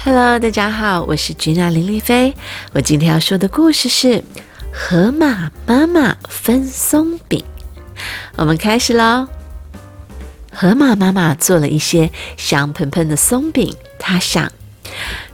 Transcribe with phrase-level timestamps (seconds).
[0.00, 2.32] Hello，大家好，我是君娜林丽菲。
[2.72, 4.06] 我今天要说的故事是
[4.72, 7.42] 《河马妈妈分松饼》。
[8.36, 9.26] 我们开始喽。
[10.52, 14.50] 河马妈妈做了一些香喷喷的松饼，她想，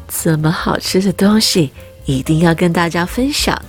[0.08, 1.70] 这么好吃的东西
[2.06, 3.60] 一定要跟大家分享。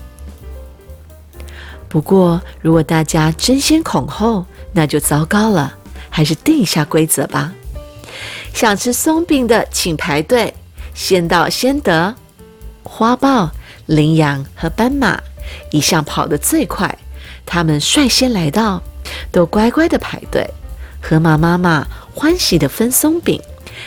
[1.90, 5.76] 不过，如果大家争先恐后，那就糟糕了。
[6.10, 7.54] 还是定一下规则吧。
[8.54, 10.54] 想吃松饼的，请排队。
[10.96, 12.16] 先到先得，
[12.84, 13.52] 花豹、
[13.86, 15.22] 羚羊和斑马
[15.70, 16.98] 一向跑得最快，
[17.46, 18.82] 他们率先来到，
[19.32, 20.50] 都乖乖的排队。
[21.02, 23.40] 河马妈妈欢喜的分松饼，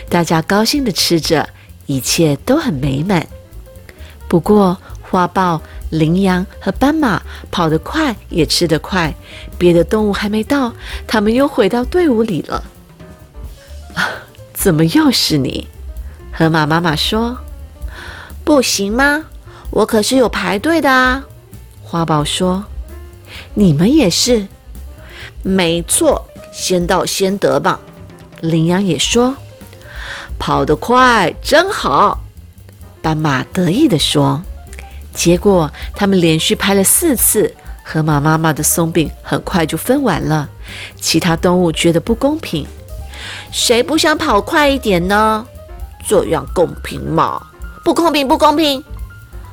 [0.09, 1.49] 大家高兴的吃着，
[1.87, 3.27] 一切都很美满。
[4.29, 9.13] 不过，花豹、羚羊和斑马跑得快，也吃得快，
[9.57, 10.73] 别的动物还没到，
[11.07, 12.63] 他们又回到队伍里了。
[13.95, 14.07] 啊
[14.53, 15.67] 怎么又是你？
[16.39, 17.37] 河马妈妈说
[18.47, 19.25] ：“不行吗？
[19.71, 21.25] 我可是有排队的啊。”
[21.83, 22.65] 花豹说
[23.55, 24.47] ：“你们也是？
[25.43, 27.81] 没错，先到先得吧。”
[28.41, 29.35] 羚羊也说
[30.39, 32.21] ：“跑得快真好。”
[33.03, 34.41] 斑马得意地说
[35.13, 40.49] ：“结果他们连续拍了四次，河马妈妈的松饼很快就分完了。
[41.01, 42.65] 其他动物觉得不公平，
[43.51, 45.45] 谁不想跑快一点呢？”
[46.09, 47.39] 这样公平吗？
[47.85, 48.83] 不公平，不公平！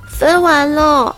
[0.07, 1.13] 分完了，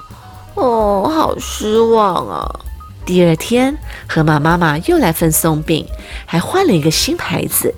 [0.56, 2.60] 哦，好失望啊！
[3.06, 3.78] 第二天，
[4.10, 5.86] 河马妈妈又来分松饼，
[6.26, 7.76] 还换了一个新牌子：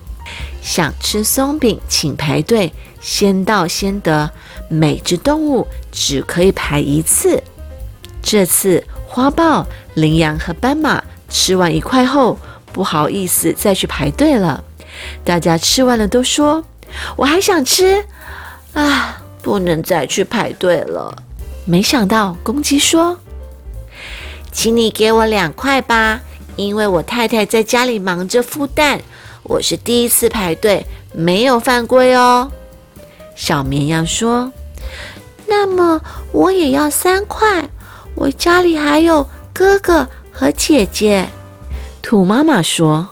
[0.61, 4.31] 想吃松饼，请排队，先到先得。
[4.69, 7.43] 每只动物只可以排一次。
[8.21, 12.37] 这次，花豹、羚羊和斑马吃完一块后，
[12.71, 14.63] 不好意思再去排队了。
[15.25, 16.63] 大家吃完了都说。
[17.15, 18.03] 我还想吃，
[18.73, 21.23] 啊，不能再去排队了。
[21.65, 23.17] 没想到公鸡说
[24.51, 26.19] ：“请你给我两块吧，
[26.55, 28.99] 因为我太太在家里忙着孵蛋，
[29.43, 32.51] 我是第一次排队，没有犯规哦。”
[33.35, 34.51] 小绵羊说
[35.47, 36.01] ：“那么
[36.31, 37.69] 我也要三块，
[38.15, 41.27] 我家里还有哥哥和姐姐。”
[42.01, 43.07] 兔妈妈说。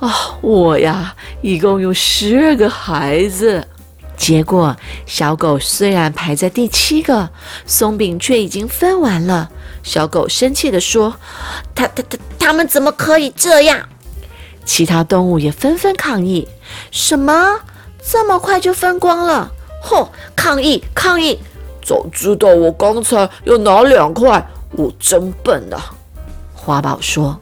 [0.00, 3.66] 啊，我呀，一共有十二个孩子，
[4.16, 4.76] 结果
[5.06, 7.28] 小狗虽然排在第七个，
[7.66, 9.50] 松饼却已经分完了。
[9.82, 11.16] 小狗生气地说
[11.74, 13.88] ：“他、他、他，他们怎么可以这样？”
[14.64, 16.46] 其他动物也纷纷抗议
[16.92, 17.58] ：“什么？
[18.00, 19.50] 这么快就分光了？
[19.82, 20.08] 嚯！
[20.36, 20.84] 抗议！
[20.94, 21.38] 抗议！
[21.82, 25.90] 早知道我刚才要拿两块，我真笨啊！”
[26.54, 27.38] 花宝说。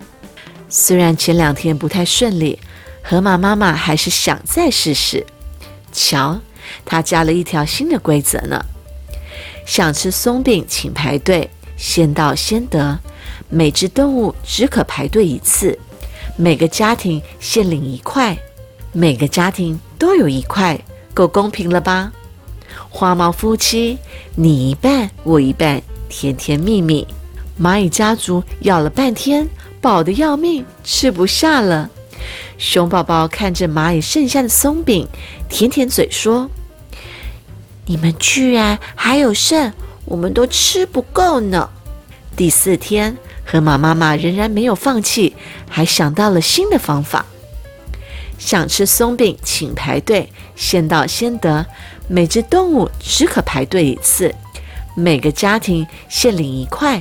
[0.69, 2.59] 虽然前两天不太顺利，
[3.03, 5.25] 河马妈妈还是想再试试。
[5.93, 6.41] 瞧，
[6.84, 8.65] 她加了一条新的规则呢：
[9.65, 12.99] 想吃松饼，请排队，先到先得。
[13.49, 15.78] 每只动物只可排队一次，
[16.37, 18.37] 每个家庭限领一块，
[18.93, 20.78] 每个家庭都有一块，
[21.15, 22.12] 够公平了吧？
[22.91, 23.99] 花猫夫妻，
[24.34, 27.06] 你一半，我一半，甜甜蜜蜜。
[27.59, 29.49] 蚂蚁家族要了半天。
[29.86, 31.88] 饱的要命，吃不下了。
[32.58, 35.06] 熊宝宝看着蚂蚁剩下的松饼，
[35.48, 36.50] 舔舔嘴说
[37.86, 39.72] ：“你们居然还有剩，
[40.04, 41.70] 我们都吃不够呢。”
[42.34, 45.36] 第四天，河马妈妈仍然没有放弃，
[45.69, 47.25] 还想到了新的方法。
[48.38, 51.64] 想吃松饼，请排队，先到先得。
[52.08, 54.34] 每只动物只可排队一次，
[54.96, 57.00] 每个家庭限领一块。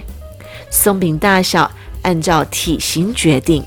[0.69, 1.71] 松饼大小。
[2.05, 3.63] 按照体型决定，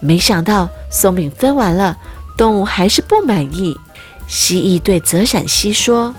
[0.00, 1.96] 没想到松饼分完了，
[2.36, 3.76] 动物还是不满意。
[4.26, 6.12] 蜥蜴对泽闪蜥说：“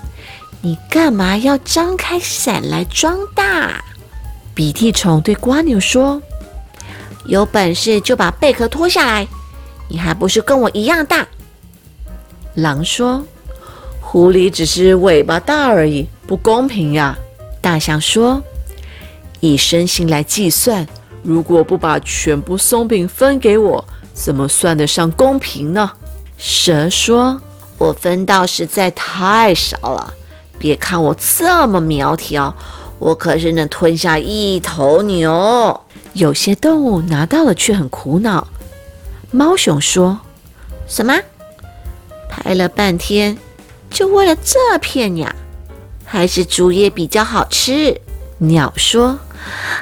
[0.63, 3.84] 你干嘛要张开伞来装大？”
[4.56, 6.22] 鼻涕虫对瓜牛说
[7.28, 9.28] ：“有本事就把贝壳脱下来，
[9.90, 11.28] 你还不是跟我一样大？”
[12.56, 13.24] 狼说
[14.00, 17.18] ：“狐狸只是尾巴大而已，不公平呀。”
[17.62, 18.42] 大象说
[19.42, 20.88] ：“以身形来计算。”
[21.21, 23.83] 如果不把全部松饼分给我，
[24.13, 25.92] 怎么算得上公平呢？
[26.38, 27.42] 蛇说
[27.77, 30.13] ：“我分到实在太少了，
[30.57, 32.56] 别看我这么苗条，
[32.98, 35.81] 我可是能吞下一头牛。”
[36.13, 38.48] 有些动物拿到了却很苦恼。
[39.31, 40.19] 猫熊说
[40.88, 41.13] ：“什么？
[42.30, 43.38] 拍了半天，
[43.89, 45.36] 就为了这片呀？
[46.06, 48.00] 还是竹叶比较好吃？”
[48.39, 49.19] 鸟说。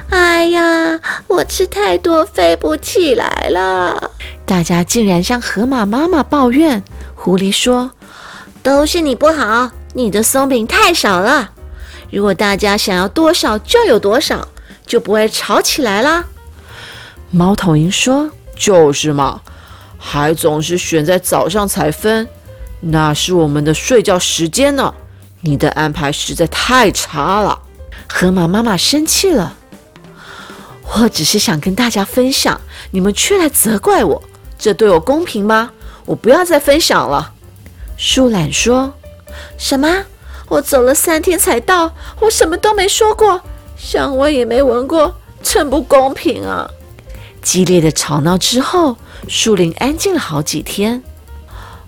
[0.10, 4.12] 哎呀，我吃太多，飞不起来了。
[4.46, 6.84] 大家竟然向河马妈妈抱怨。
[7.16, 7.92] 狐狸说
[8.64, 11.52] ：“都是你不好，你的松饼太少了。
[12.10, 14.48] 如果大家想要多少就有多少，
[14.86, 16.24] 就不会吵起来啦。
[17.30, 19.42] 猫头鹰说：“就是嘛，
[19.98, 22.26] 还总是选在早上才分，
[22.80, 24.94] 那是我们的睡觉时间呢。
[25.42, 27.60] 你的安排实在太差了。”
[28.08, 29.56] 河马妈妈生气了。
[30.96, 32.60] 我只是想跟大家分享，
[32.92, 34.24] 你们却来责怪我，
[34.58, 35.72] 这对我公平吗？
[36.06, 37.34] 我不要再分享了。
[37.98, 38.94] 树懒说
[39.60, 40.06] ：“什么？
[40.48, 43.42] 我走了三天才到，我什么都没说过，
[43.76, 45.14] 香味也没闻过，
[45.44, 46.72] 真不公平啊！”
[47.44, 48.96] 激烈的吵闹之后，
[49.28, 51.04] 树林安静了好几天。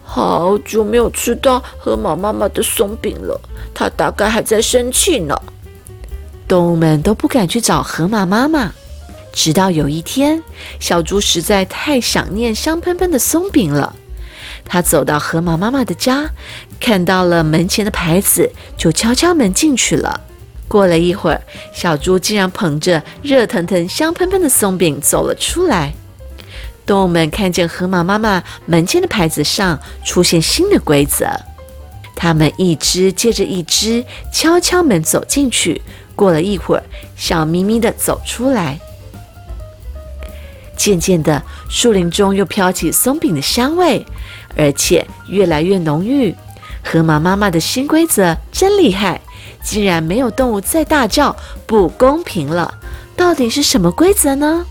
[0.04, 3.40] 好久没有吃到河马妈妈的松饼了，
[3.74, 5.40] 她大概还在生气呢。
[6.50, 8.74] 动物们都不敢去找河马妈妈。
[9.32, 10.42] 直到有一天，
[10.80, 13.96] 小猪实在太想念香喷喷的松饼了。
[14.66, 16.28] 他走到河马妈妈的家，
[16.80, 20.22] 看到了门前的牌子，就敲敲门进去了。
[20.68, 21.42] 过了一会儿，
[21.72, 25.94] 小猪竟然捧着热腾腾、香喷喷的松饼走了出来。
[26.84, 31.28] 动物们看见河马妈妈门前的牌子上出现新的规则，
[32.16, 34.04] 他们一只接着一只
[34.34, 35.80] 敲敲门走进去。
[36.20, 36.84] 过了一会儿，
[37.16, 38.78] 笑眯眯地走出来。
[40.76, 44.06] 渐渐的，树林中又飘起松饼的香味，
[44.58, 46.36] 而且越来越浓郁。
[46.84, 49.22] 河马妈妈的新规则真厉害，
[49.64, 51.34] 竟然没有动物再大叫
[51.66, 52.74] 不公平了。
[53.16, 54.66] 到底是什么规则呢？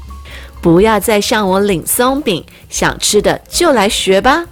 [0.60, 4.44] 不要再向我领松饼，想吃的就来学吧。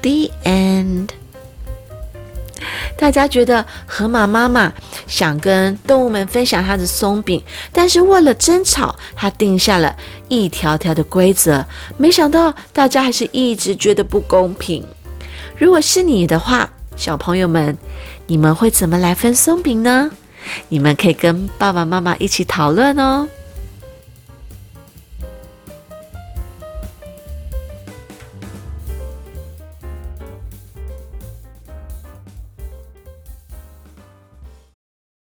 [0.00, 1.21] The end。
[2.96, 4.72] 大家觉得河马妈妈
[5.06, 7.42] 想跟动物们分享它的松饼，
[7.72, 9.94] 但是为了争吵，它定下了
[10.28, 11.64] 一条条的规则。
[11.96, 14.84] 没想到大家还是一直觉得不公平。
[15.56, 17.76] 如果是你的话，小朋友们，
[18.26, 20.10] 你们会怎么来分松饼呢？
[20.68, 23.28] 你们可以跟爸爸妈妈一起讨论哦。